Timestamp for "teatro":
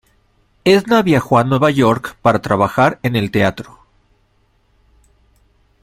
3.29-3.77